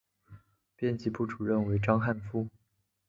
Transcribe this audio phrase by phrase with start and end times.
[0.75, 2.47] 编辑部主任为章汉夫。